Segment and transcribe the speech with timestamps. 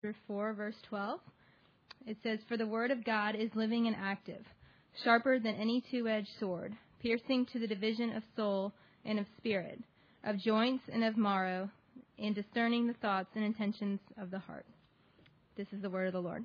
[0.00, 1.18] chapter 4, verse 12.
[2.06, 4.44] It says, For the word of God is living and active,
[5.02, 8.72] sharper than any two edged sword, piercing to the division of soul
[9.04, 9.82] and of spirit,
[10.22, 11.68] of joints and of marrow,
[12.16, 14.66] and discerning the thoughts and intentions of the heart.
[15.56, 16.44] This is the word of the Lord.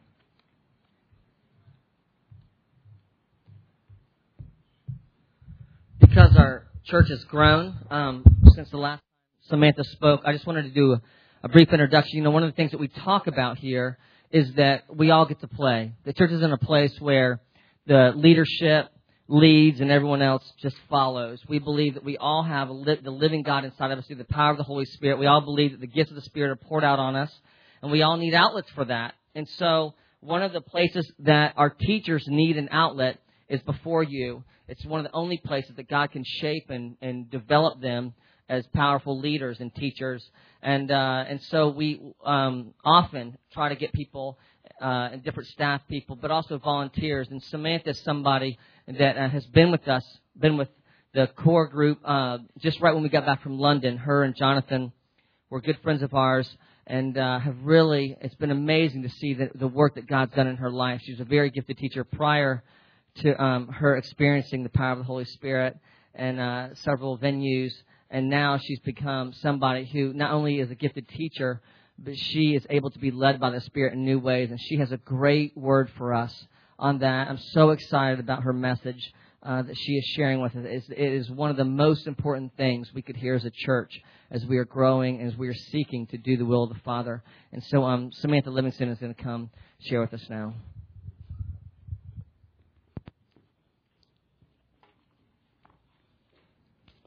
[6.00, 8.24] Because our church has grown um,
[8.56, 9.04] since the last time
[9.50, 11.02] Samantha spoke, I just wanted to do a,
[11.44, 12.18] a brief introduction.
[12.18, 13.98] You know, one of the things that we talk about here
[14.32, 15.92] is that we all get to play.
[16.06, 17.42] The church is in a place where
[17.86, 18.90] the leadership
[19.28, 21.40] leads and everyone else just follows.
[21.50, 24.24] We believe that we all have li- the living God inside of us through the
[24.24, 25.20] power of the Holy Spirit.
[25.20, 27.32] We all believe that the gifts of the Spirit are poured out on us,
[27.82, 29.14] and we all need outlets for that.
[29.36, 34.46] And so, one of the places that our teachers need an outlet is before you.
[34.70, 38.14] It's one of the only places that God can shape and, and develop them
[38.50, 40.24] as powerful leaders and teachers.
[40.62, 44.38] And uh, and so we um, often try to get people
[44.82, 47.28] uh, and different staff people, but also volunteers.
[47.30, 50.04] And Samantha is somebody that uh, has been with us,
[50.38, 50.70] been with
[51.14, 53.98] the core group uh, just right when we got back from London.
[53.98, 54.92] Her and Jonathan
[55.50, 56.50] were good friends of ours
[56.86, 60.48] and uh, have really, it's been amazing to see the, the work that God's done
[60.48, 61.02] in her life.
[61.04, 62.64] She was a very gifted teacher prior
[63.18, 65.78] to um, her experiencing the power of the Holy Spirit
[66.14, 67.72] and uh, several venues.
[68.14, 71.62] And now she's become somebody who not only is a gifted teacher,
[71.98, 74.52] but she is able to be led by the Spirit in new ways.
[74.52, 76.48] And she has a great word for us
[76.78, 77.28] on that.
[77.28, 80.64] I'm so excited about her message uh, that she is sharing with us.
[80.64, 84.46] It is one of the most important things we could hear as a church as
[84.46, 87.24] we are growing, and as we are seeking to do the will of the Father.
[87.52, 90.54] And so um, Samantha Livingston is going to come share with us now.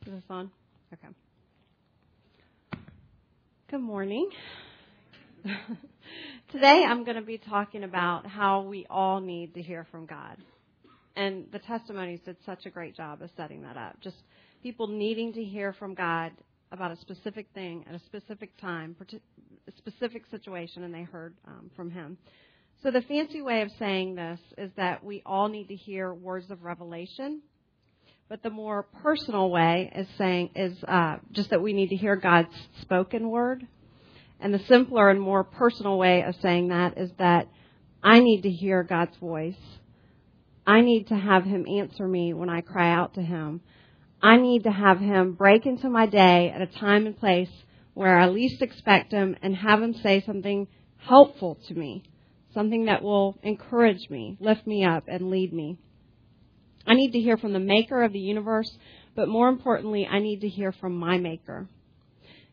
[0.05, 0.51] Is this on?
[0.93, 1.09] Okay.
[3.69, 4.31] Good morning.
[6.53, 10.37] Today I'm going to be talking about how we all need to hear from God.
[11.17, 14.01] And the testimonies did such a great job of setting that up.
[14.01, 14.15] Just
[14.63, 16.31] people needing to hear from God
[16.71, 21.69] about a specific thing at a specific time, a specific situation, and they heard um,
[21.75, 22.17] from Him.
[22.85, 26.49] So the fancy way of saying this is that we all need to hear words
[26.53, 27.43] of revelation
[28.29, 32.17] but the more personal way is saying is uh, just that we need to hear
[32.17, 33.67] God's spoken word.
[34.41, 37.49] And the simpler and more personal way of saying that is that
[38.03, 39.55] I need to hear God's voice.
[40.67, 43.61] I need to have Him answer me when I cry out to Him.
[44.21, 47.51] I need to have Him break into my day at a time and place
[47.95, 50.67] where I least expect Him and have Him say something
[50.99, 52.03] helpful to me,
[52.53, 55.79] something that will encourage me, lift me up, and lead me.
[56.87, 58.71] I need to hear from the maker of the universe,
[59.15, 61.69] but more importantly, I need to hear from my maker.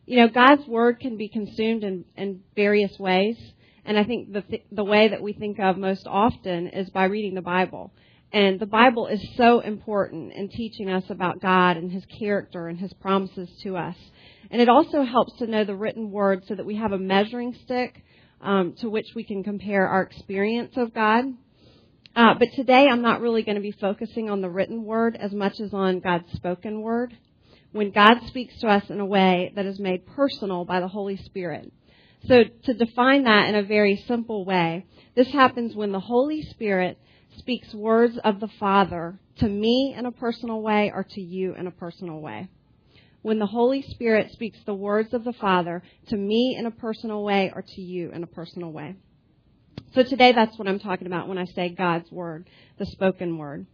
[0.06, 3.36] You know, God's word can be consumed in, in various ways,
[3.84, 7.04] and I think the, th- the way that we think of most often is by
[7.04, 7.92] reading the Bible.
[8.32, 12.78] And the Bible is so important in teaching us about God and His character and
[12.78, 13.96] His promises to us.
[14.50, 17.56] And it also helps to know the written word so that we have a measuring
[17.64, 18.02] stick
[18.40, 21.24] um, to which we can compare our experience of God
[22.16, 25.32] uh, but today I'm not really going to be focusing on the written word as
[25.32, 27.16] much as on God's spoken word.
[27.72, 31.16] When God speaks to us in a way that is made personal by the Holy
[31.16, 31.72] Spirit.
[32.28, 34.86] So to define that in a very simple way,
[35.16, 36.98] this happens when the Holy Spirit
[37.36, 41.66] speaks words of the Father to me in a personal way or to you in
[41.66, 42.48] a personal way.
[43.22, 47.24] When the Holy Spirit speaks the words of the Father to me in a personal
[47.24, 48.94] way or to you in a personal way.
[49.94, 53.66] So today that's what I'm talking about when I say God's Word, the spoken Word.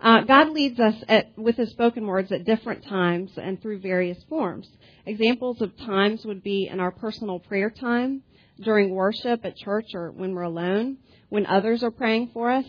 [0.00, 4.18] Uh, God leads us at, with His spoken words at different times and through various
[4.28, 4.68] forms.
[5.06, 8.22] Examples of times would be in our personal prayer time,
[8.60, 10.96] during worship at church or when we're alone,
[11.28, 12.66] when others are praying for us.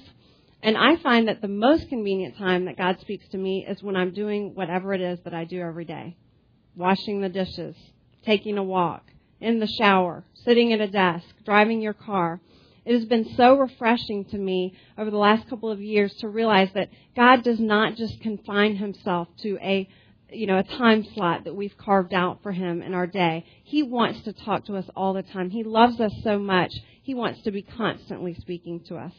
[0.61, 3.95] And I find that the most convenient time that God speaks to me is when
[3.95, 6.17] I'm doing whatever it is that I do every day.
[6.75, 7.75] Washing the dishes,
[8.23, 9.05] taking a walk,
[9.39, 12.39] in the shower, sitting at a desk, driving your car.
[12.85, 16.69] It has been so refreshing to me over the last couple of years to realize
[16.73, 19.87] that God does not just confine himself to a
[20.33, 23.45] you know, a time slot that we've carved out for him in our day.
[23.63, 25.49] He wants to talk to us all the time.
[25.49, 26.71] He loves us so much.
[27.03, 29.13] He wants to be constantly speaking to us.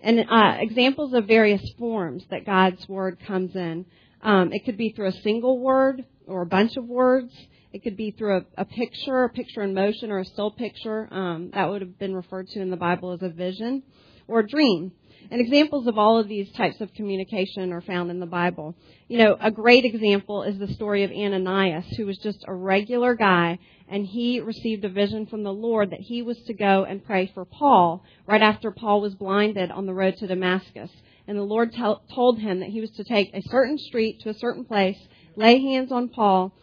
[0.00, 3.86] And uh, examples of various forms that God's word comes in.
[4.22, 7.32] Um, it could be through a single word or a bunch of words.
[7.76, 11.12] It could be through a, a picture, a picture in motion, or a still picture.
[11.12, 13.82] Um, that would have been referred to in the Bible as a vision.
[14.26, 14.92] or a dream.
[15.30, 18.74] And examples of all of these types of communication are found in the Bible.
[19.08, 23.14] You know, a great example is the story of Ananias, who was just a regular
[23.14, 23.58] guy,
[23.90, 27.30] and he received a vision from the Lord that he was to go and pray
[27.34, 30.90] for Paul right after Paul was blinded on the road to Damascus.
[31.28, 34.30] And the Lord t- told him that he was to take a certain street to
[34.30, 34.96] a certain place,
[35.36, 36.54] lay hands on Paul,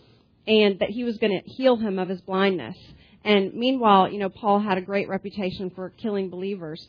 [0.48, 2.78] and that he was going to heal him of his blindness.
[3.24, 6.86] And meanwhile, you know, Paul had a great reputation for killing believers.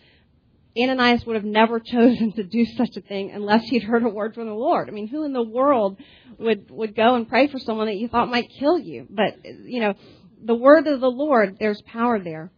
[0.76, 4.34] Ananias would have never chosen to do such a thing unless he'd heard a word
[4.34, 4.88] from the Lord.
[4.88, 5.98] I mean, who in the world
[6.38, 9.06] would would go and pray for someone that you thought might kill you?
[9.08, 9.94] But you know,
[10.42, 12.50] the word of the Lord, there's power there.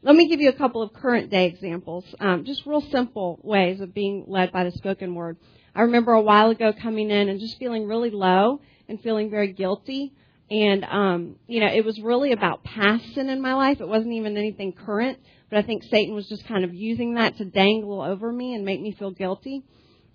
[0.00, 3.80] Let me give you a couple of current day examples, um, just real simple ways
[3.80, 5.36] of being led by the spoken word.
[5.74, 9.52] I remember a while ago coming in and just feeling really low and feeling very
[9.52, 10.12] guilty.
[10.50, 13.80] And, um, you know, it was really about past sin in my life.
[13.80, 15.18] It wasn't even anything current.
[15.50, 18.64] But I think Satan was just kind of using that to dangle over me and
[18.64, 19.62] make me feel guilty.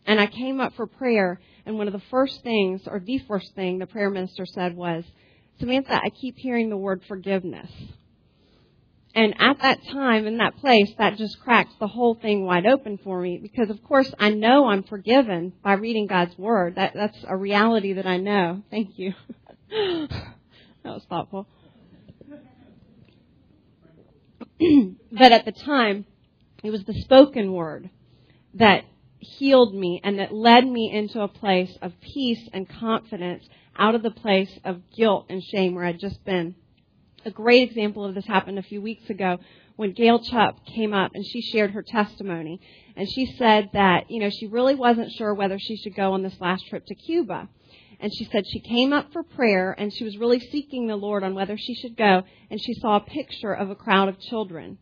[0.06, 3.56] And I came up for prayer, and one of the first things, or the first
[3.56, 5.06] thing the prayer minister said was,
[5.60, 7.72] Samantha, I keep hearing the word forgiveness.
[9.16, 12.98] And at that time, in that place, that just cracks the whole thing wide open
[13.04, 16.76] for me because, of course, I know I'm forgiven by reading God's Word.
[16.76, 18.64] That, that's a reality that I know.
[18.72, 19.14] Thank you.
[20.84, 21.48] that was thoughtful.
[25.12, 26.06] but at the time,
[26.64, 27.90] it was the spoken word
[28.54, 28.84] that
[29.20, 33.48] healed me and that led me into a place of peace and confidence
[33.78, 36.56] out of the place of guilt and shame where I'd just been.
[37.26, 39.40] A great example of this happened a few weeks ago
[39.76, 42.62] when Gail Chupp came up and she shared her testimony.
[42.96, 46.22] And she said that, you know, she really wasn't sure whether she should go on
[46.22, 47.50] this last trip to Cuba.
[48.04, 51.24] And she said she came up for prayer and she was really seeking the Lord
[51.24, 52.24] on whether she should go.
[52.52, 54.78] And she saw a picture of a crowd of children.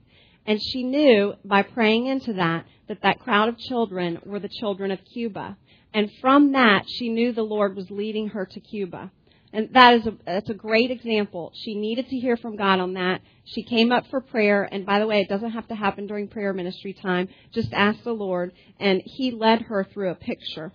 [0.48, 4.90] And she knew by praying into that that that crowd of children were the children
[4.90, 5.56] of Cuba.
[5.94, 9.12] And from that, she knew the Lord was leading her to Cuba.
[9.54, 11.52] And that is a, that's a great example.
[11.54, 13.22] She needed to hear from God on that.
[13.46, 16.28] She came up for prayer, and by the way, it doesn't have to happen during
[16.28, 17.28] prayer ministry time.
[17.54, 20.72] Just ask the Lord, and He led her through a picture.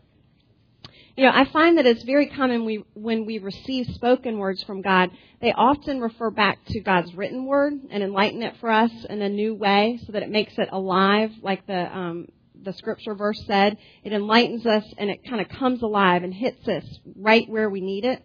[1.16, 4.82] You know, I find that it's very common we, when we receive spoken words from
[4.82, 5.08] God,
[5.40, 9.28] they often refer back to God's written word and enlighten it for us in a
[9.30, 12.26] new way so that it makes it alive, like the, um,
[12.62, 13.78] the scripture verse said.
[14.04, 16.84] It enlightens us and it kind of comes alive and hits us
[17.16, 18.22] right where we need it.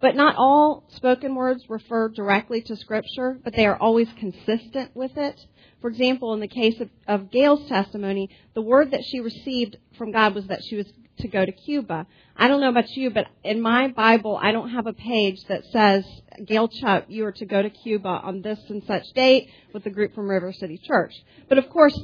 [0.00, 5.16] But not all spoken words refer directly to scripture, but they are always consistent with
[5.16, 5.40] it.
[5.80, 10.10] For example, in the case of, of Gail's testimony, the word that she received from
[10.10, 12.06] God was that she was to go to Cuba.
[12.36, 15.64] I don't know about you, but in my Bible, I don't have a page that
[15.72, 16.04] says,
[16.44, 19.90] Gail Chupp, you are to go to Cuba on this and such date with a
[19.90, 21.14] group from River City Church.
[21.48, 21.98] But of course,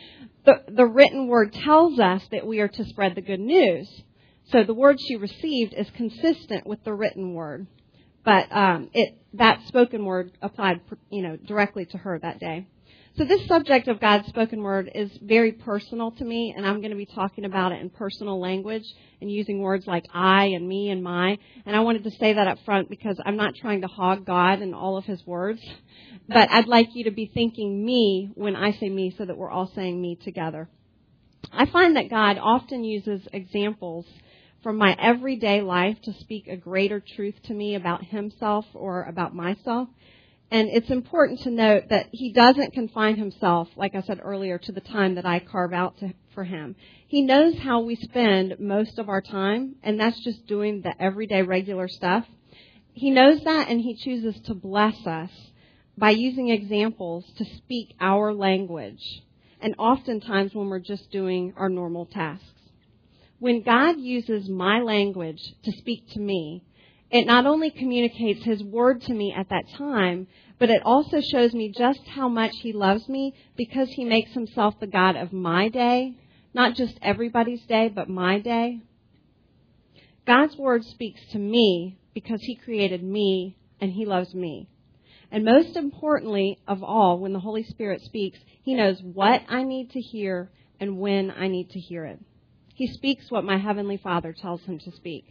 [0.44, 3.88] the, the written word tells us that we are to spread the good news.
[4.50, 7.66] So the word she received is consistent with the written word.
[8.24, 10.80] But um, it, that spoken word applied,
[11.10, 12.66] you know, directly to her that day.
[13.16, 16.90] So this subject of God's spoken word is very personal to me, and I'm going
[16.90, 18.82] to be talking about it in personal language
[19.20, 21.38] and using words like I and me and my.
[21.64, 24.62] And I wanted to say that up front because I'm not trying to hog God
[24.62, 25.62] and all of his words,
[26.28, 29.48] but I'd like you to be thinking me when I say me so that we're
[29.50, 30.68] all saying me together.
[31.52, 34.06] I find that God often uses examples
[34.64, 39.36] from my everyday life to speak a greater truth to me about himself or about
[39.36, 39.88] myself.
[40.50, 44.72] And it's important to note that he doesn't confine himself, like I said earlier, to
[44.72, 46.76] the time that I carve out to, for him.
[47.08, 51.42] He knows how we spend most of our time, and that's just doing the everyday
[51.42, 52.26] regular stuff.
[52.92, 55.30] He knows that, and he chooses to bless us
[55.96, 59.02] by using examples to speak our language,
[59.60, 62.46] and oftentimes when we're just doing our normal tasks.
[63.38, 66.62] When God uses my language to speak to me,
[67.10, 70.26] it not only communicates His word to me at that time,
[70.64, 74.80] but it also shows me just how much He loves me because He makes Himself
[74.80, 76.14] the God of my day,
[76.54, 78.80] not just everybody's day, but my day.
[80.26, 84.70] God's word speaks to me because He created me and He loves me.
[85.30, 89.90] And most importantly of all, when the Holy Spirit speaks, He knows what I need
[89.90, 92.20] to hear and when I need to hear it.
[92.74, 95.26] He speaks what my Heavenly Father tells Him to speak.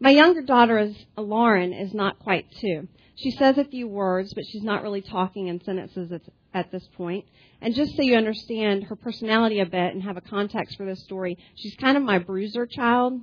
[0.00, 2.88] My younger daughter is Lauren is not quite two.
[3.16, 6.22] She says a few words, but she's not really talking in sentences at,
[6.54, 7.24] at this point.
[7.60, 11.04] And just so you understand her personality a bit and have a context for this
[11.04, 13.20] story, she's kind of my bruiser child,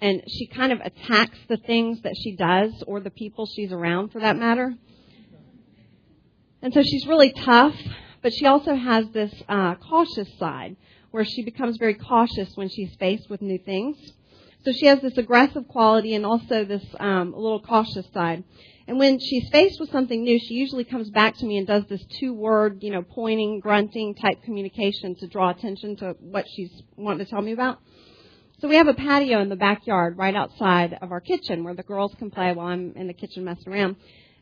[0.00, 4.10] and she kind of attacks the things that she does or the people she's around
[4.10, 4.74] for that matter.
[6.62, 7.74] And so she's really tough,
[8.22, 10.76] but she also has this uh, cautious side
[11.10, 13.96] where she becomes very cautious when she's faced with new things.
[14.64, 18.44] So she has this aggressive quality and also this um, little cautious side.
[18.86, 21.84] And when she's faced with something new, she usually comes back to me and does
[21.88, 26.70] this two word, you know, pointing, grunting type communication to draw attention to what she's
[26.96, 27.80] wanting to tell me about.
[28.60, 31.82] So we have a patio in the backyard right outside of our kitchen where the
[31.82, 33.96] girls can play while I'm in the kitchen messing around.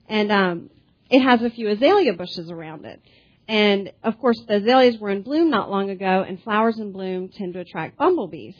[0.06, 0.70] And um,
[1.08, 3.00] it has a few azalea bushes around it.
[3.48, 7.30] And of course, the azaleas were in bloom not long ago, and flowers in bloom
[7.30, 8.54] tend to attract bumblebees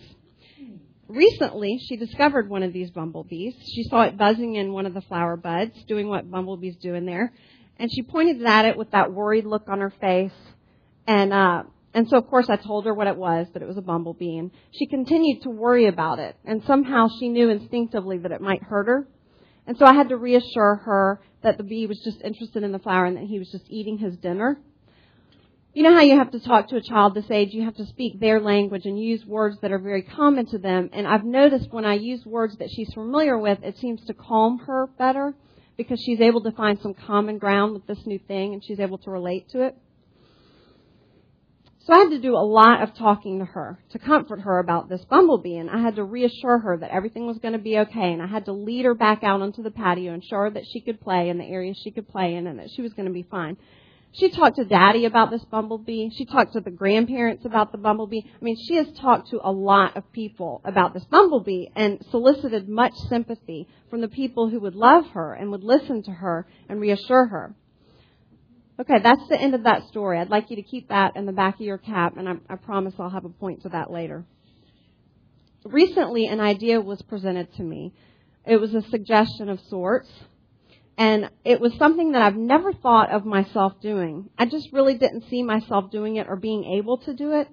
[1.11, 3.55] recently she discovered one of these bumblebees.
[3.75, 7.07] She saw it buzzing in one of the flower buds, doing what bumblebees do in
[7.07, 7.33] there,
[7.79, 10.33] and she pointed at it with that worried look on her face.
[11.07, 13.77] And uh, and so of course I told her what it was, that it was
[13.77, 16.37] a bumblebee, and she continued to worry about it.
[16.45, 19.09] And somehow she knew instinctively that it might hurt her.
[19.67, 22.79] And so I had to reassure her that the bee was just interested in the
[22.79, 24.59] flower and that he was just eating his dinner
[25.73, 27.87] you know how you have to talk to a child this age, you have to
[27.87, 30.91] speak their language and use words that are very common to them.
[30.93, 34.59] And I've noticed when I use words that she's familiar with, it seems to calm
[34.67, 35.35] her better
[35.77, 38.99] because she's able to find some common ground with this new thing and she's able
[38.99, 39.77] to relate to it.
[41.85, 44.89] So I had to do a lot of talking to her to comfort her about
[44.89, 48.13] this bumblebee and I had to reassure her that everything was going to be okay
[48.13, 50.67] and I had to lead her back out onto the patio and show her that
[50.67, 53.07] she could play in the area she could play in and that she was going
[53.07, 53.57] to be fine.
[54.13, 56.11] She talked to daddy about this bumblebee.
[56.17, 58.23] She talked to the grandparents about the bumblebee.
[58.25, 62.69] I mean, she has talked to a lot of people about this bumblebee and solicited
[62.69, 66.81] much sympathy from the people who would love her and would listen to her and
[66.81, 67.55] reassure her.
[68.81, 70.19] Okay, that's the end of that story.
[70.19, 72.57] I'd like you to keep that in the back of your cap, and I, I
[72.57, 74.25] promise I'll have a point to that later.
[75.65, 77.93] Recently, an idea was presented to me.
[78.47, 80.09] It was a suggestion of sorts
[81.01, 84.29] and it was something that I've never thought of myself doing.
[84.37, 87.49] I just really didn't see myself doing it or being able to do it.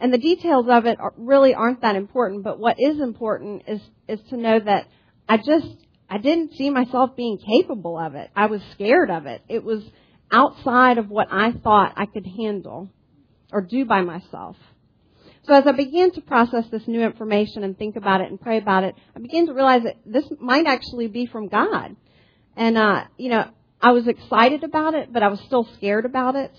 [0.00, 3.80] And the details of it are, really aren't that important, but what is important is,
[4.08, 4.88] is to know that
[5.28, 5.76] I just,
[6.10, 8.30] I didn't see myself being capable of it.
[8.34, 9.42] I was scared of it.
[9.48, 9.84] It was
[10.32, 12.90] outside of what I thought I could handle
[13.52, 14.56] or do by myself.
[15.44, 18.58] So as I began to process this new information and think about it and pray
[18.58, 21.94] about it, I began to realize that this might actually be from God.
[22.56, 26.36] And, uh, you know, I was excited about it, but I was still scared about
[26.36, 26.52] it.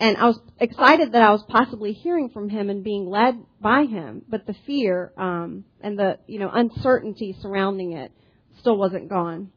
[0.00, 3.84] And I was excited that I was possibly hearing from him and being led by
[3.84, 8.12] him, but the fear, um, and the, you know, uncertainty surrounding it
[8.58, 9.50] still wasn't gone.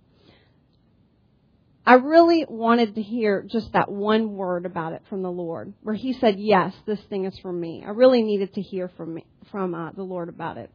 [1.87, 5.95] I really wanted to hear just that one word about it from the Lord, where
[5.95, 9.25] He said, "Yes, this thing is from me." I really needed to hear from me,
[9.51, 10.69] from uh, the Lord about it.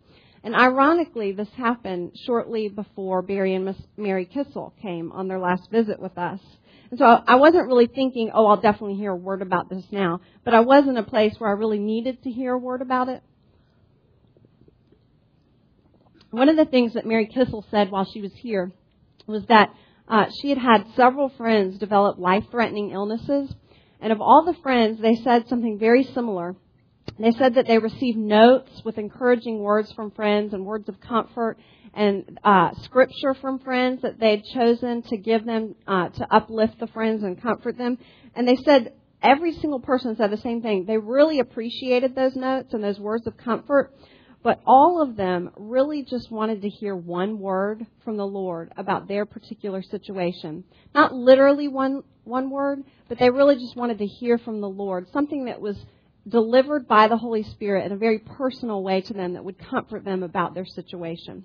[0.44, 5.70] And ironically, this happened shortly before Barry and Miss Mary Kissel came on their last
[5.70, 6.40] visit with us.
[6.90, 10.20] And so I wasn't really thinking, oh, I'll definitely hear a word about this now.
[10.44, 13.08] But I was in a place where I really needed to hear a word about
[13.08, 13.22] it.
[16.30, 18.72] One of the things that Mary Kissel said while she was here
[19.26, 19.70] was that
[20.08, 23.54] uh, she had had several friends develop life-threatening illnesses.
[24.00, 26.56] And of all the friends, they said something very similar
[27.18, 31.58] they said that they received notes with encouraging words from friends and words of comfort
[31.94, 36.78] and uh, scripture from friends that they had chosen to give them uh, to uplift
[36.80, 37.98] the friends and comfort them.
[38.34, 38.92] And they said
[39.22, 40.86] every single person said the same thing.
[40.86, 43.92] They really appreciated those notes and those words of comfort,
[44.42, 49.06] but all of them really just wanted to hear one word from the Lord about
[49.06, 50.64] their particular situation.
[50.94, 55.08] Not literally one one word, but they really just wanted to hear from the Lord,
[55.12, 55.76] something that was
[56.28, 60.04] delivered by the Holy Spirit in a very personal way to them that would comfort
[60.04, 61.44] them about their situation.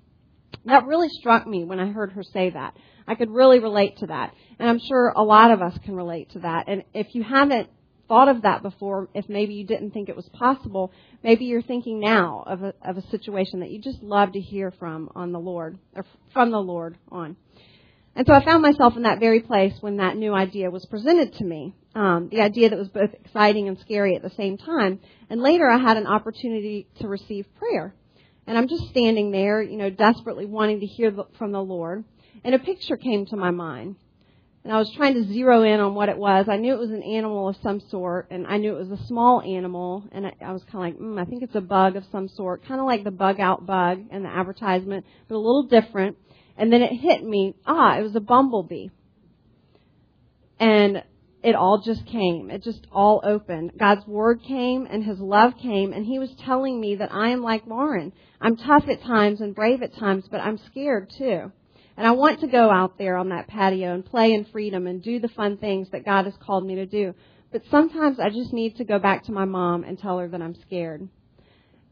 [0.65, 2.75] That really struck me when I heard her say that.
[3.07, 4.33] I could really relate to that.
[4.59, 6.65] And I'm sure a lot of us can relate to that.
[6.67, 7.69] And if you haven't
[8.07, 10.91] thought of that before, if maybe you didn't think it was possible,
[11.23, 14.71] maybe you're thinking now of a, of a situation that you just love to hear
[14.71, 17.35] from on the Lord, or from the Lord on.
[18.15, 21.33] And so I found myself in that very place when that new idea was presented
[21.35, 21.75] to me.
[21.97, 24.99] Um, the idea that was both exciting and scary at the same time.
[25.31, 27.95] And later I had an opportunity to receive prayer.
[28.45, 32.03] And I'm just standing there, you know, desperately wanting to hear from the Lord.
[32.43, 33.95] And a picture came to my mind.
[34.63, 36.45] And I was trying to zero in on what it was.
[36.47, 39.03] I knew it was an animal of some sort, and I knew it was a
[39.07, 40.03] small animal.
[40.11, 42.29] And I, I was kind of like, mm, I think it's a bug of some
[42.29, 46.15] sort, kind of like the bug out bug in the advertisement, but a little different.
[46.57, 48.89] And then it hit me, ah, it was a bumblebee.
[50.59, 51.01] And
[51.47, 52.51] it all just came.
[52.51, 53.71] It just all opened.
[53.79, 57.41] God's word came and his love came and he was telling me that I am
[57.41, 58.11] like Lauren.
[58.41, 61.49] I'm tough at times and brave at times, but I'm scared too.
[61.95, 65.01] And I want to go out there on that patio and play in freedom and
[65.01, 67.15] do the fun things that God has called me to do.
[67.53, 70.41] But sometimes I just need to go back to my mom and tell her that
[70.41, 71.07] I'm scared.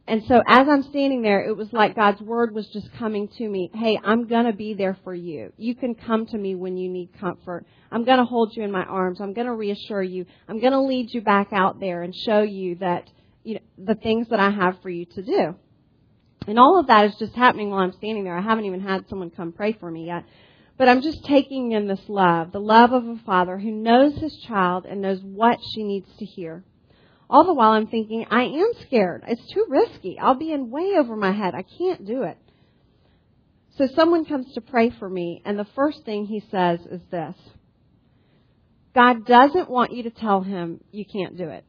[0.07, 3.49] And so as I'm standing there, it was like God's word was just coming to
[3.49, 3.71] me.
[3.73, 5.51] Hey, I'm gonna be there for you.
[5.57, 7.65] You can come to me when you need comfort.
[7.91, 9.19] I'm gonna hold you in my arms.
[9.19, 10.27] I'm gonna reassure you.
[10.47, 13.09] I'm gonna lead you back out there and show you that,
[13.43, 15.55] you know, the things that I have for you to do.
[16.47, 18.37] And all of that is just happening while I'm standing there.
[18.37, 20.23] I haven't even had someone come pray for me yet.
[20.77, 24.37] But I'm just taking in this love, the love of a father who knows his
[24.47, 26.63] child and knows what she needs to hear.
[27.29, 29.23] All the while I'm thinking, I am scared.
[29.27, 30.19] It's too risky.
[30.19, 31.55] I'll be in way over my head.
[31.55, 32.37] I can't do it.
[33.77, 37.35] So someone comes to pray for me, and the first thing he says is this
[38.93, 41.65] God doesn't want you to tell him you can't do it.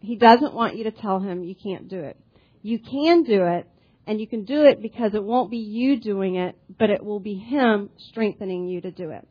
[0.00, 2.16] He doesn't want you to tell him you can't do it.
[2.62, 3.66] You can do it,
[4.06, 7.20] and you can do it because it won't be you doing it, but it will
[7.20, 9.26] be Him strengthening you to do it.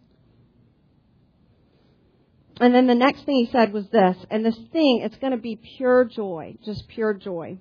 [2.60, 5.38] And then the next thing he said was this, and this thing, it's going to
[5.38, 7.58] be pure joy, just pure joy.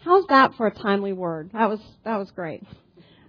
[0.00, 1.50] How's that for a timely word?
[1.52, 2.62] That was that was great.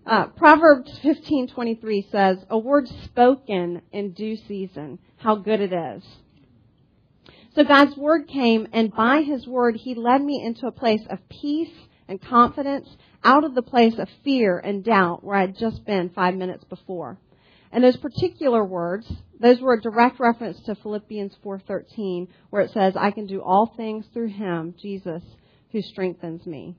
[0.05, 5.73] Uh, Proverbs fifteen twenty three says, "A word spoken in due season, how good it
[5.73, 6.03] is."
[7.55, 11.19] So God's word came, and by His word, He led me into a place of
[11.29, 11.73] peace
[12.07, 12.87] and confidence,
[13.23, 17.17] out of the place of fear and doubt where I'd just been five minutes before.
[17.71, 22.95] And those particular words, those were a direct reference to Philippians 4:13, where it says,
[22.97, 25.23] "I can do all things through Him, Jesus,
[25.71, 26.75] who strengthens me."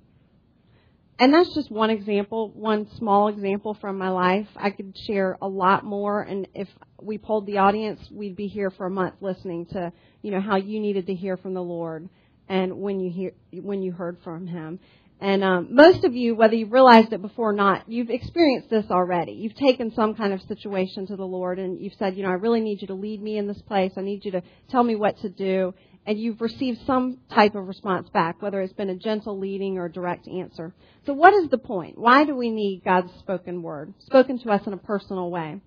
[1.21, 4.49] And that's just one example, one small example from my life.
[4.57, 6.69] I could share a lot more, and if
[7.01, 9.93] we polled the audience, we'd be here for a month listening to,
[10.23, 12.09] you know, how you needed to hear from the Lord
[12.49, 13.33] and when you hear
[13.63, 14.81] when you heard from Him.
[15.21, 18.87] And um, most of you, whether you've realized it before or not, you've experienced this
[18.91, 19.33] already.
[19.33, 22.35] You've taken some kind of situation to the Lord, and you've said, you know, I
[22.35, 23.93] really need you to lead me in this place.
[23.99, 25.75] I need you to tell me what to do
[26.07, 29.87] and you've received some type of response back, whether it's been a gentle leading or
[29.87, 30.75] a direct answer.
[31.07, 31.99] So what is the point?
[31.99, 35.61] Why do we need God's spoken word, spoken to us in a personal way?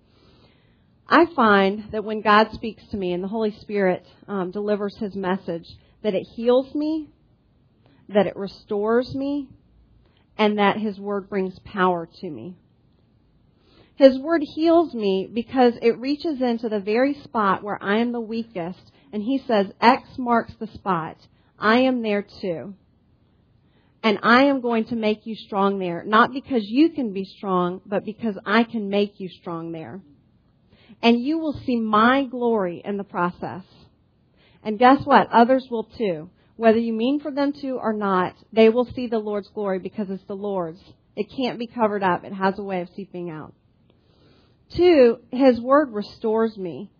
[1.07, 5.15] I find that when God speaks to me and the Holy Spirit um, delivers His
[5.15, 5.67] message,
[6.01, 7.09] that it heals me,
[8.13, 9.49] that it restores me,
[10.37, 12.55] and that His word brings power to me.
[13.95, 18.19] His word heals me because it reaches into the very spot where I am the
[18.19, 21.17] weakest and he says, X marks the spot.
[21.59, 22.73] I am there too.
[24.01, 27.79] And I am going to make you strong there, not because you can be strong,
[27.85, 30.01] but because I can make you strong there.
[31.01, 33.63] And you will see my glory in the process.
[34.63, 35.29] And guess what?
[35.31, 36.29] Others will too.
[36.55, 40.09] Whether you mean for them to or not, they will see the Lord's glory because
[40.09, 40.81] it's the Lord's.
[41.15, 42.23] It can't be covered up.
[42.23, 43.53] It has a way of seeping out.
[44.75, 46.91] Two, His Word restores me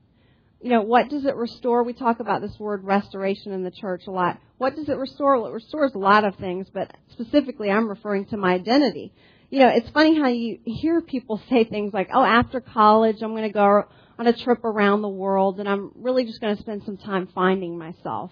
[0.64, 1.84] you know, what does it restore?
[1.84, 4.40] We talk about this word restoration in the church a lot.
[4.58, 5.38] What does it restore?
[5.38, 9.12] Well, it restores a lot of things, but specifically I'm referring to my identity.
[9.50, 13.32] You know, it's funny how you hear people say things like, oh, after college, I'm
[13.32, 13.84] going to go
[14.18, 17.28] on a trip around the world and I'm really just going to spend some time
[17.36, 18.32] finding myself.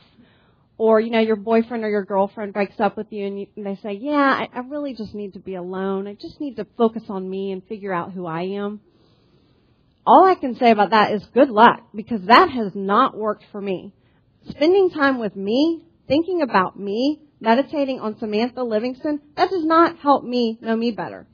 [0.83, 3.65] Or, you know, your boyfriend or your girlfriend breaks up with you and, you, and
[3.65, 6.07] they say, yeah, I, I really just need to be alone.
[6.07, 8.81] I just need to focus on me and figure out who I am
[10.05, 13.61] all I can say about that is good luck because that has not worked for
[13.61, 13.93] me.
[14.49, 20.23] Spending time with me, thinking about me, meditating on Samantha Livingston, that does not help
[20.23, 21.27] me know me better.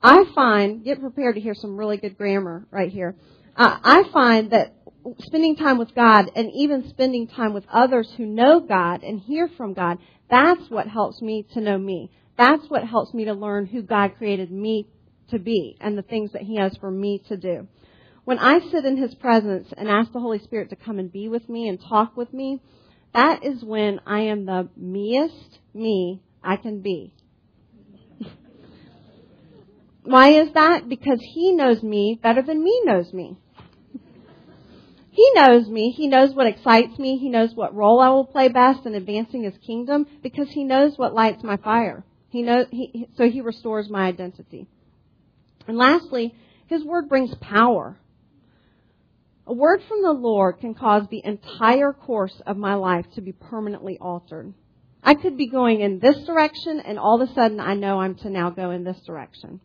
[0.00, 3.16] I find, get prepared to hear some really good grammar right here.
[3.56, 4.77] Uh, I find that
[5.20, 9.48] spending time with God and even spending time with others who know God and hear
[9.56, 9.98] from God,
[10.30, 12.10] that's what helps me to know me.
[12.36, 14.86] That's what helps me to learn who God created me
[15.30, 17.66] to be and the things that He has for me to do.
[18.24, 21.28] When I sit in His presence and ask the Holy Spirit to come and be
[21.28, 22.60] with me and talk with me,
[23.14, 27.14] that is when I am the meest me I can be.
[30.02, 30.88] Why is that?
[30.88, 33.38] Because He knows me better than me knows me.
[35.18, 35.90] He knows me.
[35.90, 37.18] He knows what excites me.
[37.18, 40.96] He knows what role I will play best in advancing His kingdom because He knows
[40.96, 42.04] what lights my fire.
[42.28, 44.68] He knows, he, so He restores my identity.
[45.66, 46.36] And lastly,
[46.68, 47.98] His Word brings power.
[49.44, 53.32] A word from the Lord can cause the entire course of my life to be
[53.32, 54.54] permanently altered.
[55.02, 58.14] I could be going in this direction and all of a sudden I know I'm
[58.18, 59.58] to now go in this direction.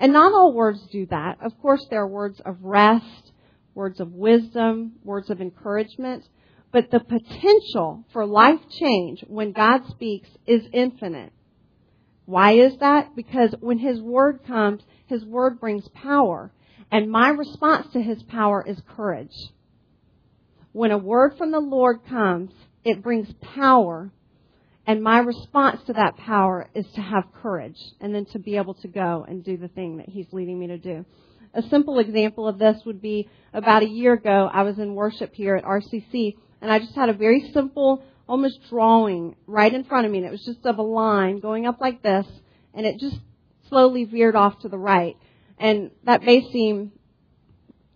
[0.00, 1.38] And not all words do that.
[1.40, 3.30] Of course, there are words of rest,
[3.78, 6.24] words of wisdom, words of encouragement,
[6.72, 11.32] but the potential for life change when God speaks is infinite.
[12.26, 13.14] Why is that?
[13.14, 16.52] Because when His Word comes, His word brings power.
[16.90, 19.36] And my response to His power is courage.
[20.72, 22.50] When a word from the Lord comes,
[22.84, 24.10] it brings power.
[24.88, 28.74] And my response to that power is to have courage and then to be able
[28.74, 31.04] to go and do the thing that He's leading me to do.
[31.54, 35.34] A simple example of this would be about a year ago, I was in worship
[35.34, 40.06] here at RCC, and I just had a very simple, almost drawing right in front
[40.06, 42.26] of me, and it was just of a line going up like this,
[42.74, 43.16] and it just
[43.68, 45.16] slowly veered off to the right.
[45.58, 46.92] And that may seem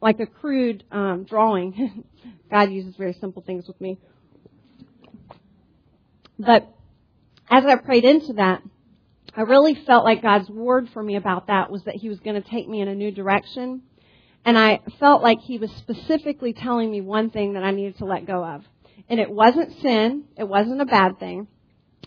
[0.01, 2.05] like a crude um, drawing.
[2.51, 3.99] God uses very simple things with me.
[6.39, 6.69] But
[7.49, 8.63] as I prayed into that,
[9.35, 12.41] I really felt like God's word for me about that was that He was going
[12.41, 13.83] to take me in a new direction.
[14.45, 18.05] And I felt like He was specifically telling me one thing that I needed to
[18.05, 18.63] let go of.
[19.09, 20.25] And it wasn't sin.
[20.37, 21.49] It wasn't a bad thing.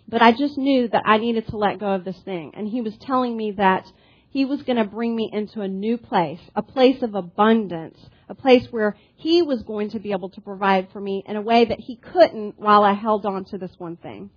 [0.08, 2.52] But I just knew that I needed to let go of this thing.
[2.56, 3.86] And He was telling me that
[4.30, 7.98] He was going to bring me into a new place, a place of abundance,
[8.30, 11.42] a place where He was going to be able to provide for me in a
[11.42, 14.30] way that He couldn't while I held on to this one thing.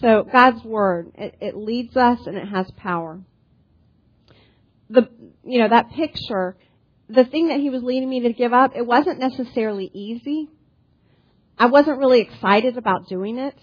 [0.00, 3.20] So God's word, it, it leads us and it has power.
[4.90, 5.08] The,
[5.44, 6.56] you know, that picture,
[7.08, 10.48] the thing that he was leading me to give up, it wasn't necessarily easy.
[11.58, 13.56] I wasn't really excited about doing it,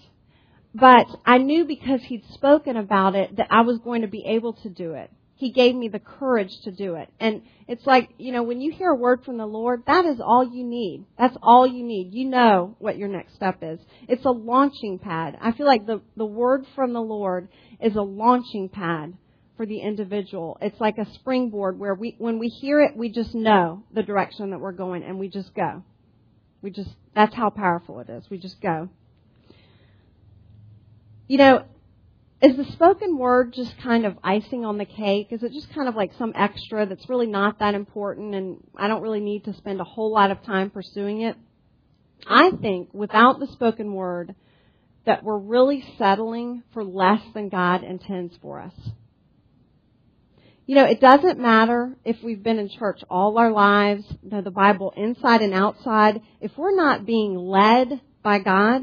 [0.74, 4.54] but I knew because he'd spoken about it that I was going to be able
[4.54, 5.10] to do it.
[5.42, 7.08] He gave me the courage to do it.
[7.18, 10.20] And it's like, you know, when you hear a word from the Lord, that is
[10.20, 11.04] all you need.
[11.18, 12.14] That's all you need.
[12.14, 13.80] You know what your next step is.
[14.06, 15.36] It's a launching pad.
[15.40, 17.48] I feel like the, the word from the Lord
[17.80, 19.14] is a launching pad
[19.56, 20.58] for the individual.
[20.60, 24.50] It's like a springboard where we, when we hear it, we just know the direction
[24.50, 25.82] that we're going and we just go.
[26.62, 28.30] We just, that's how powerful it is.
[28.30, 28.90] We just go.
[31.26, 31.64] You know,
[32.42, 35.28] is the spoken word just kind of icing on the cake?
[35.30, 38.88] Is it just kind of like some extra that's really not that important and I
[38.88, 41.36] don't really need to spend a whole lot of time pursuing it?
[42.26, 44.34] I think without the spoken word
[45.06, 48.74] that we're really settling for less than God intends for us.
[50.66, 54.50] You know, it doesn't matter if we've been in church all our lives, know the
[54.50, 56.22] Bible inside and outside.
[56.40, 58.82] If we're not being led by God,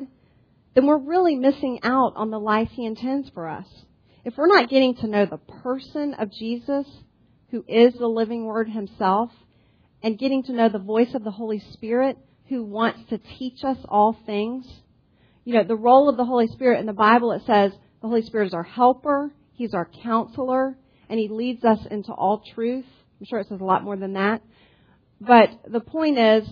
[0.79, 3.67] then we're really missing out on the life He intends for us.
[4.23, 6.87] If we're not getting to know the person of Jesus,
[7.51, 9.29] who is the living Word Himself,
[10.01, 13.75] and getting to know the voice of the Holy Spirit, who wants to teach us
[13.89, 14.65] all things,
[15.43, 18.21] you know, the role of the Holy Spirit in the Bible, it says the Holy
[18.21, 20.77] Spirit is our helper, He's our counselor,
[21.09, 22.85] and He leads us into all truth.
[23.19, 24.41] I'm sure it says a lot more than that.
[25.19, 26.47] But the point is,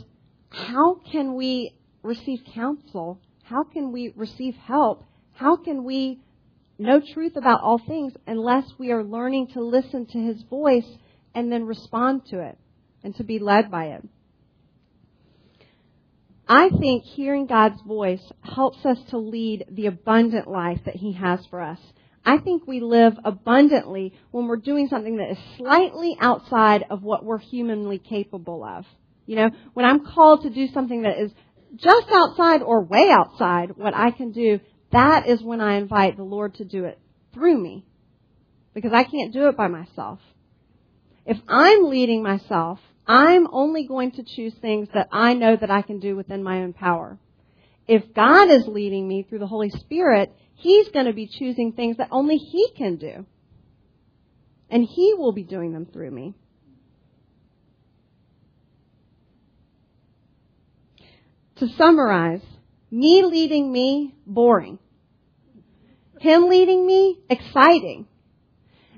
[0.50, 5.06] how can we receive counsel how can we receive help?
[5.32, 6.20] How can we
[6.78, 10.88] know truth about all things unless we are learning to listen to His voice
[11.34, 12.58] and then respond to it
[13.04, 14.04] and to be led by it?
[16.46, 21.46] I think hearing God's voice helps us to lead the abundant life that He has
[21.50, 21.80] for us.
[22.26, 27.24] I think we live abundantly when we're doing something that is slightly outside of what
[27.24, 28.86] we're humanly capable of.
[29.26, 31.32] You know, when I'm called to do something that is
[31.76, 34.60] just outside or way outside what I can do,
[34.92, 37.00] that is when I invite the Lord to do it
[37.34, 37.86] through me.
[38.74, 40.20] Because I can't do it by myself.
[41.26, 45.82] If I'm leading myself, I'm only going to choose things that I know that I
[45.82, 47.18] can do within my own power.
[47.88, 51.98] If God is leading me through the Holy Spirit, He's going to be choosing things
[51.98, 53.26] that only He can do.
[54.70, 56.34] And He will be doing them through me.
[61.60, 62.42] To summarize,
[62.92, 64.80] me leading me, boring.
[66.20, 68.08] Him leading me, exciting.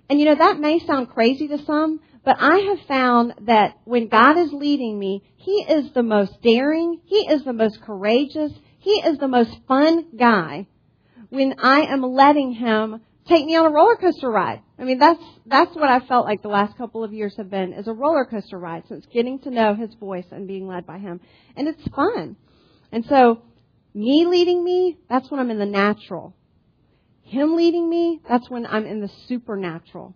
[0.10, 4.08] And you know, that may sound crazy to some, but I have found that when
[4.08, 8.92] God is leading me, He is the most daring, He is the most courageous, He
[8.92, 10.68] is the most fun guy
[11.30, 14.62] when I am letting Him take me on a roller coaster ride.
[14.78, 17.74] I mean, that's, that's what I felt like the last couple of years have been,
[17.74, 20.98] is a roller coaster ride since getting to know His voice and being led by
[20.98, 21.22] Him.
[21.56, 22.36] And it's fun.
[22.92, 23.42] And so,
[23.94, 26.36] me leading me, that's when I'm in the natural.
[27.24, 30.16] Him leading me, that's when I'm in the supernatural.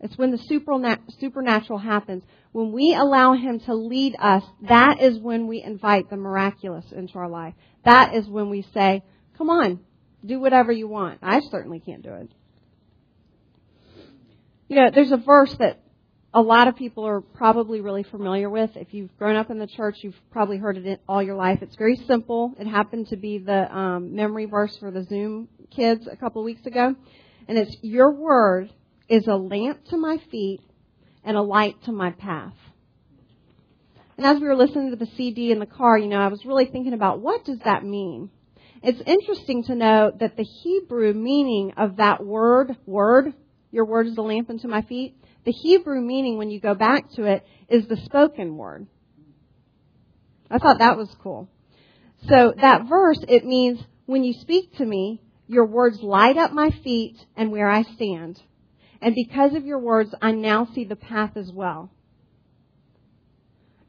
[0.00, 2.24] It's when the supernatural happens.
[2.50, 7.14] When we allow Him to lead us, that is when we invite the miraculous into
[7.18, 7.54] our life.
[7.84, 9.04] That is when we say,
[9.38, 9.78] come on,
[10.26, 11.20] do whatever you want.
[11.22, 12.28] I certainly can't do it.
[14.68, 15.81] You know, there's a verse that
[16.34, 18.70] a lot of people are probably really familiar with.
[18.74, 21.58] If you've grown up in the church, you've probably heard it all your life.
[21.60, 22.54] It's very simple.
[22.58, 26.46] It happened to be the um, memory verse for the Zoom kids a couple of
[26.46, 26.94] weeks ago.
[27.48, 28.70] And it's, Your word
[29.08, 30.60] is a lamp to my feet
[31.22, 32.54] and a light to my path.
[34.16, 36.44] And as we were listening to the CD in the car, you know, I was
[36.46, 38.30] really thinking about what does that mean?
[38.82, 43.32] It's interesting to note that the Hebrew meaning of that word, word,
[43.70, 47.10] your word is a lamp unto my feet, the Hebrew meaning when you go back
[47.12, 48.86] to it is the spoken word.
[50.50, 51.48] I thought that was cool.
[52.28, 56.70] So that verse, it means when you speak to me, your words light up my
[56.84, 58.40] feet and where I stand.
[59.00, 61.90] And because of your words, I now see the path as well.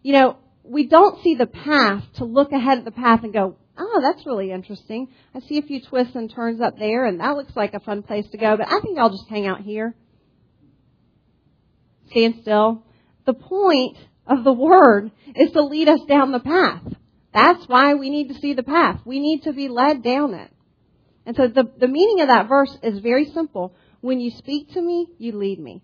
[0.01, 3.57] You know, we don't see the path to look ahead at the path and go,
[3.77, 5.09] oh, that's really interesting.
[5.35, 8.03] I see a few twists and turns up there, and that looks like a fun
[8.03, 9.95] place to go, but I think I'll just hang out here.
[12.13, 12.83] Stand still.
[13.25, 13.97] The point
[14.27, 16.83] of the Word is to lead us down the path.
[17.33, 19.01] That's why we need to see the path.
[19.05, 20.51] We need to be led down it.
[21.25, 23.75] And so the, the meaning of that verse is very simple.
[24.01, 25.81] When you speak to me, you lead me.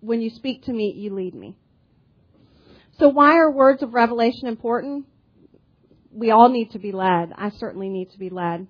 [0.00, 1.56] When you speak to me, you lead me.
[2.98, 5.06] So why are words of revelation important?
[6.12, 7.32] We all need to be led.
[7.36, 8.66] I certainly need to be led.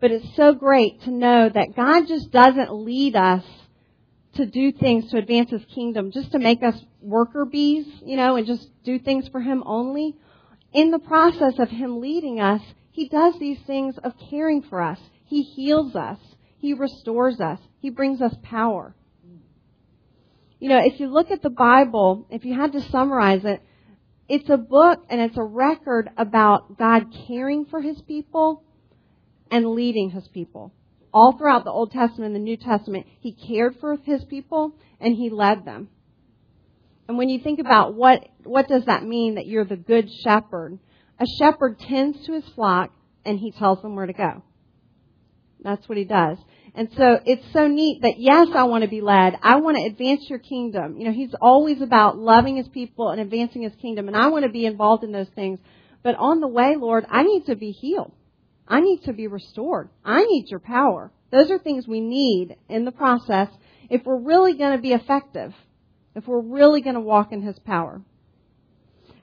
[0.00, 3.44] But it's so great to know that God just doesn't lead us
[4.34, 8.36] to do things to advance His kingdom, just to make us worker bees, you know,
[8.36, 10.14] and just do things for Him only.
[10.72, 12.62] In the process of Him leading us,
[12.92, 14.98] He does these things of caring for us.
[15.24, 16.18] He heals us.
[16.58, 17.58] He restores us.
[17.80, 18.94] He brings us power.
[20.60, 23.62] You know, if you look at the Bible, if you had to summarize it,
[24.28, 28.64] it's a book and it's a record about God caring for His people
[29.50, 30.72] and leading His people.
[31.12, 35.14] All throughout the Old Testament and the New Testament, He cared for His people and
[35.14, 35.88] He led them.
[37.08, 40.78] And when you think about what, what does that mean that you're the good shepherd?
[41.18, 42.92] A shepherd tends to his flock
[43.24, 44.42] and he tells them where to go.
[45.64, 46.36] That's what he does.
[46.74, 49.36] And so it's so neat that yes, I want to be led.
[49.42, 50.98] I want to advance your kingdom.
[50.98, 54.44] You know, he's always about loving his people and advancing his kingdom and I want
[54.44, 55.58] to be involved in those things.
[56.02, 58.12] But on the way, Lord, I need to be healed.
[58.68, 59.88] I need to be restored.
[60.04, 61.10] I need your power.
[61.32, 63.48] Those are things we need in the process
[63.90, 65.54] if we're really going to be effective
[66.18, 68.02] if we're really going to walk in His power.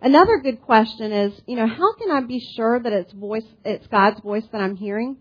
[0.01, 3.87] Another good question is, you know, how can I be sure that it's voice, it's
[3.87, 5.17] God's voice that I'm hearing?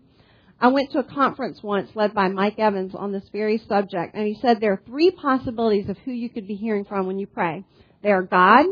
[0.59, 4.25] I went to a conference once led by Mike Evans on this very subject, and
[4.25, 7.27] he said there are three possibilities of who you could be hearing from when you
[7.27, 7.65] pray.
[8.01, 8.65] They are God,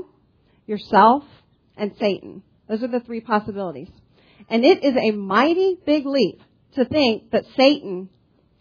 [0.66, 1.24] yourself,
[1.76, 2.42] and Satan.
[2.70, 3.90] Those are the three possibilities.
[4.50, 6.42] And it is a mighty big leap
[6.76, 8.10] to think that Satan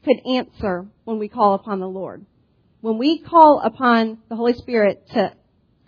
[0.05, 2.27] could answer when we call upon the Lord
[2.83, 5.33] when we call upon the Holy Spirit to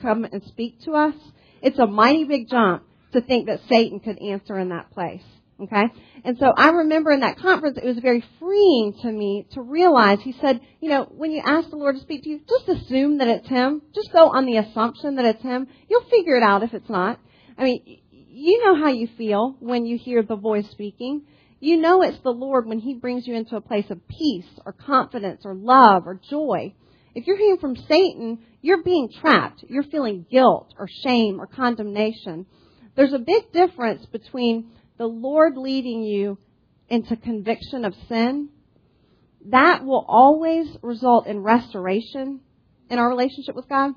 [0.00, 1.14] come and speak to us,
[1.61, 5.22] it's a mighty big jump to think that Satan could answer in that place.
[5.61, 5.85] Okay?
[6.24, 10.18] And so I remember in that conference, it was very freeing to me to realize,
[10.22, 13.18] he said, you know, when you ask the Lord to speak to you, just assume
[13.18, 13.83] that it's Him.
[13.94, 15.66] Just go on the assumption that it's Him.
[15.88, 17.18] You'll figure it out if it's not.
[17.59, 18.00] I mean,
[18.35, 21.23] you know how you feel when you hear the voice speaking.
[21.61, 24.73] You know it's the Lord when He brings you into a place of peace or
[24.73, 26.75] confidence or love or joy.
[27.14, 29.64] If you're hearing from Satan, you're being trapped.
[29.68, 32.47] You're feeling guilt or shame or condemnation.
[32.97, 36.38] There's a big difference between the Lord leading you
[36.88, 38.49] into conviction of sin.
[39.47, 42.40] That will always result in restoration
[42.90, 43.92] in our relationship with God.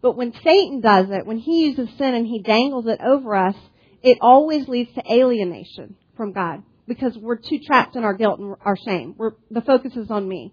[0.00, 3.56] But when Satan does it, when he uses sin and he dangles it over us,
[4.02, 8.54] it always leads to alienation from God because we're too trapped in our guilt and
[8.64, 9.14] our shame.
[9.16, 10.52] We're, the focus is on me.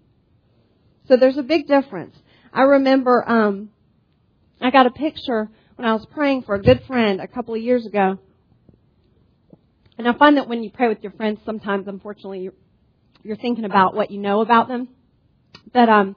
[1.08, 2.16] So there's a big difference.
[2.52, 3.70] I remember um,
[4.60, 7.60] I got a picture when I was praying for a good friend a couple of
[7.60, 8.18] years ago.
[9.98, 12.54] And I find that when you pray with your friends, sometimes, unfortunately, you're,
[13.22, 14.88] you're thinking about what you know about them.
[15.72, 16.16] But um,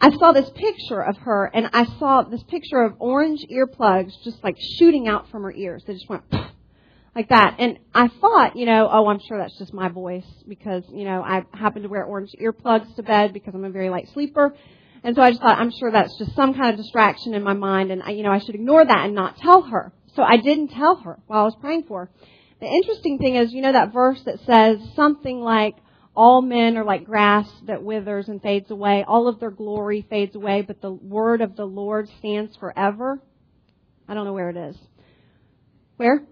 [0.00, 4.42] I saw this picture of her, and I saw this picture of orange earplugs just
[4.42, 5.82] like shooting out from her ears.
[5.86, 6.24] They just went
[7.14, 7.56] like that.
[7.58, 11.22] And I thought, you know, oh, I'm sure that's just my voice because, you know,
[11.22, 14.54] I happen to wear orange earplugs to bed because I'm a very light sleeper.
[15.04, 17.54] And so I just thought, I'm sure that's just some kind of distraction in my
[17.54, 19.92] mind and I, you know, I should ignore that and not tell her.
[20.14, 22.10] So I didn't tell her while I was praying for her.
[22.60, 25.74] The interesting thing is, you know that verse that says something like,
[26.14, 29.04] all men are like grass that withers and fades away.
[29.06, 33.18] All of their glory fades away, but the word of the Lord stands forever.
[34.06, 34.76] I don't know where it is.
[35.96, 36.22] Where?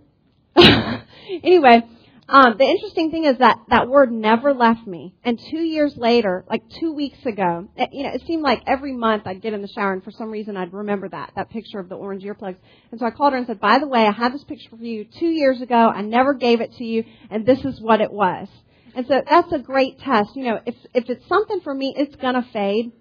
[1.43, 1.83] anyway,
[2.29, 5.15] um, the interesting thing is that that word never left me.
[5.25, 8.93] And two years later, like two weeks ago, it, you know, it seemed like every
[8.93, 11.81] month I'd get in the shower and for some reason I'd remember that, that picture
[11.81, 12.57] of the orange earplugs.
[12.93, 14.77] And so I called her and said, by the way, I had this picture for
[14.77, 15.75] you two years ago.
[15.75, 18.47] I never gave it to you and this is what it was.
[18.95, 20.31] And so that's a great test.
[20.37, 22.93] You know, if, if it's something for me, it's gonna fade.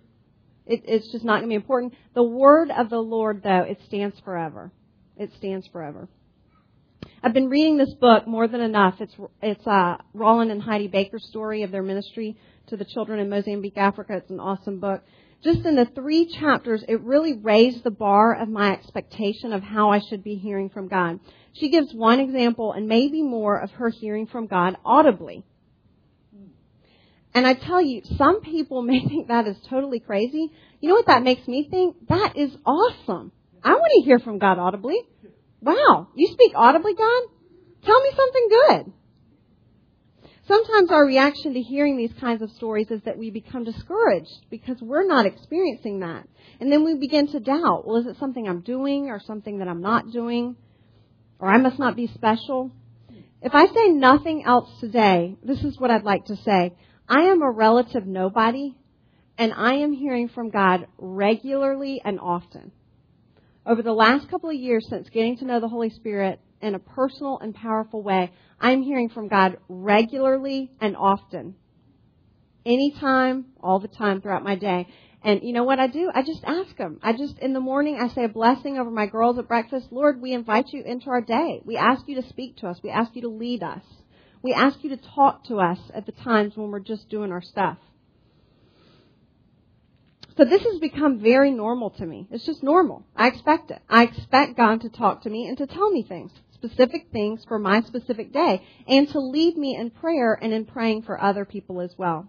[0.70, 1.96] It, it's just not going to be important.
[2.14, 4.72] The word of the Lord, though, it stands forever.
[5.18, 6.08] It stands forever.
[7.24, 8.96] I've been reading this book more than enough.
[9.00, 13.30] It's it's uh, Rolland and Heidi Baker's story of their ministry to the children in
[13.30, 14.18] Mozambique, Africa.
[14.18, 15.02] It's an awesome book.
[15.44, 19.90] Just in the three chapters, it really raised the bar of my expectation of how
[19.90, 21.20] I should be hearing from God.
[21.54, 25.46] She gives one example and maybe more of her hearing from God audibly.
[27.34, 30.52] And I tell you, some people may think that is totally crazy.
[30.82, 31.96] You know what that makes me think?
[32.08, 33.32] That is awesome.
[33.64, 34.98] I want to hear from God audibly.
[35.62, 37.24] Wow, you speak audibly, God?
[37.84, 38.94] Tell me something good.
[40.48, 44.82] Sometimes our reaction to hearing these kinds of stories is that we become discouraged because
[44.82, 46.28] we're not experiencing that.
[46.60, 49.68] And then we begin to doubt, well, is it something I'm doing or something that
[49.68, 50.56] I'm not doing?
[51.38, 52.72] Or I must not be special?
[53.42, 56.74] If I say nothing else today, this is what I'd like to say.
[57.08, 58.76] I am a relative nobody,
[59.38, 62.72] and I am hearing from God regularly and often.
[63.66, 66.80] Over the last couple of years since getting to know the Holy Spirit in a
[66.80, 71.56] personal and powerful way, I'm hearing from God regularly and often.
[72.66, 74.88] Anytime, all the time throughout my day.
[75.22, 76.10] And you know what I do?
[76.14, 77.00] I just ask Him.
[77.04, 79.88] I just, in the morning, I say a blessing over my girls at breakfast.
[79.92, 81.62] Lord, we invite you into our day.
[81.66, 82.80] We ask you to speak to us.
[82.82, 83.84] We ask you to lead us.
[84.42, 87.42] We ask you to talk to us at the times when we're just doing our
[87.42, 87.78] stuff.
[90.40, 92.26] So this has become very normal to me.
[92.32, 93.04] It's just normal.
[93.14, 93.82] I expect it.
[93.90, 97.60] I expect God to talk to me and to tell me things, specific things for
[97.60, 101.82] my specific day, and to lead me in prayer and in praying for other people
[101.82, 102.26] as well.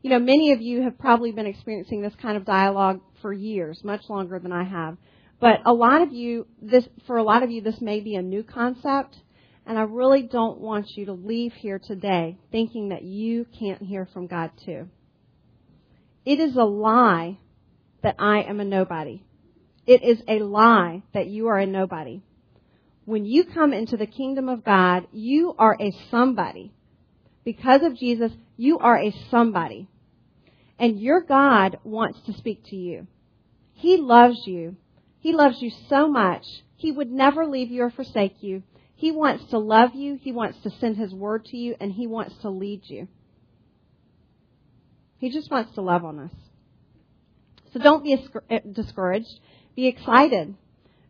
[0.00, 3.82] You know, many of you have probably been experiencing this kind of dialogue for years,
[3.82, 4.96] much longer than I have.
[5.40, 8.22] But a lot of you, this, for a lot of you, this may be a
[8.22, 9.16] new concept.
[9.66, 14.06] And I really don't want you to leave here today thinking that you can't hear
[14.12, 14.88] from God too.
[16.24, 17.38] It is a lie
[18.02, 19.22] that I am a nobody.
[19.86, 22.22] It is a lie that you are a nobody.
[23.04, 26.72] When you come into the kingdom of God, you are a somebody.
[27.44, 29.88] Because of Jesus, you are a somebody.
[30.78, 33.06] And your God wants to speak to you.
[33.74, 34.76] He loves you.
[35.20, 36.44] He loves you so much.
[36.76, 38.62] He would never leave you or forsake you.
[38.94, 40.18] He wants to love you.
[40.20, 43.08] He wants to send His word to you, and He wants to lead you.
[45.24, 46.30] He just wants to love on us.
[47.72, 48.12] So don't be
[48.50, 49.40] eh, discouraged.
[49.74, 50.54] Be excited.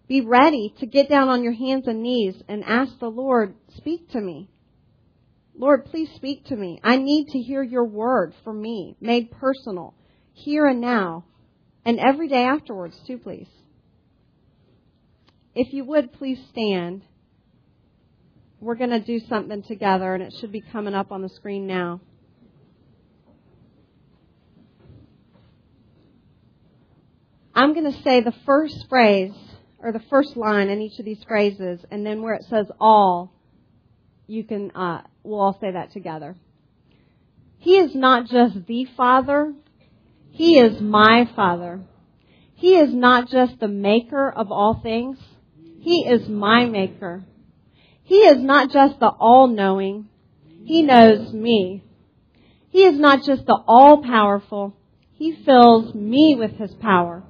[0.06, 4.08] Be ready to get down on your hands and knees and ask the Lord, speak
[4.10, 4.48] to me.
[5.58, 6.78] Lord, please speak to me.
[6.84, 9.94] I need to hear your word for me, made personal,
[10.32, 11.24] here and now,
[11.84, 13.48] and every day afterwards, too, please.
[15.56, 17.02] If you would, please stand
[18.60, 21.66] we're going to do something together, and it should be coming up on the screen
[21.66, 22.00] now.
[27.56, 29.32] I'm going to say the first phrase
[29.78, 33.32] or the first line in each of these phrases, and then where it says all,
[34.26, 36.34] you can uh, we'll all say that together.
[37.58, 39.54] He is not just the Father;
[40.30, 41.82] He is my Father.
[42.54, 45.18] He is not just the Maker of all things;
[45.80, 47.24] He is my Maker.
[48.02, 50.08] He is not just the all-knowing.
[50.64, 51.84] He knows me.
[52.70, 54.76] He is not just the all-powerful.
[55.12, 57.22] He fills me with His power.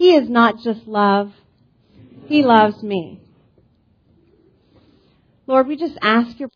[0.00, 1.30] He is not just love.
[2.26, 3.20] He loves me.
[5.46, 6.48] Lord, we just ask your